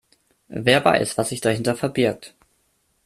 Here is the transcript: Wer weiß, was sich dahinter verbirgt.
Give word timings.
Wer 0.47 0.83
weiß, 0.83 1.19
was 1.19 1.29
sich 1.29 1.41
dahinter 1.41 1.75
verbirgt. 1.75 2.33